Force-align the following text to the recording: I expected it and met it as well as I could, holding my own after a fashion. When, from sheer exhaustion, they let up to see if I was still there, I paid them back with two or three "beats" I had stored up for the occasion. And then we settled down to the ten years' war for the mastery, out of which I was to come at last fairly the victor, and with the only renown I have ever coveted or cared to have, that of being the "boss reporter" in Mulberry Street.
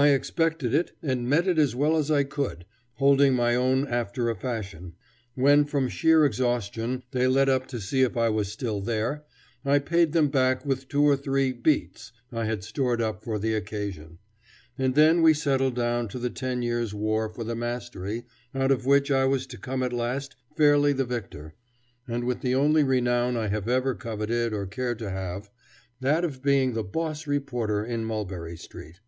I 0.00 0.10
expected 0.10 0.74
it 0.74 0.92
and 1.02 1.28
met 1.28 1.48
it 1.48 1.58
as 1.58 1.74
well 1.74 1.96
as 1.96 2.08
I 2.08 2.22
could, 2.22 2.64
holding 2.98 3.34
my 3.34 3.56
own 3.56 3.84
after 3.88 4.30
a 4.30 4.36
fashion. 4.36 4.92
When, 5.34 5.64
from 5.64 5.88
sheer 5.88 6.24
exhaustion, 6.24 7.02
they 7.10 7.26
let 7.26 7.48
up 7.48 7.66
to 7.66 7.80
see 7.80 8.02
if 8.02 8.16
I 8.16 8.28
was 8.28 8.46
still 8.46 8.80
there, 8.80 9.24
I 9.64 9.80
paid 9.80 10.12
them 10.12 10.28
back 10.28 10.64
with 10.64 10.86
two 10.86 11.02
or 11.02 11.16
three 11.16 11.52
"beats" 11.52 12.12
I 12.30 12.44
had 12.44 12.62
stored 12.62 13.02
up 13.02 13.24
for 13.24 13.40
the 13.40 13.54
occasion. 13.56 14.20
And 14.78 14.94
then 14.94 15.20
we 15.20 15.34
settled 15.34 15.74
down 15.74 16.06
to 16.10 16.20
the 16.20 16.30
ten 16.30 16.62
years' 16.62 16.94
war 16.94 17.28
for 17.28 17.42
the 17.42 17.56
mastery, 17.56 18.22
out 18.54 18.70
of 18.70 18.86
which 18.86 19.10
I 19.10 19.24
was 19.24 19.48
to 19.48 19.58
come 19.58 19.82
at 19.82 19.92
last 19.92 20.36
fairly 20.56 20.92
the 20.92 21.06
victor, 21.06 21.54
and 22.06 22.22
with 22.22 22.42
the 22.42 22.54
only 22.54 22.84
renown 22.84 23.36
I 23.36 23.48
have 23.48 23.66
ever 23.68 23.96
coveted 23.96 24.52
or 24.52 24.64
cared 24.64 25.00
to 25.00 25.10
have, 25.10 25.50
that 25.98 26.24
of 26.24 26.40
being 26.40 26.74
the 26.74 26.84
"boss 26.84 27.26
reporter" 27.26 27.84
in 27.84 28.04
Mulberry 28.04 28.56
Street. 28.56 29.00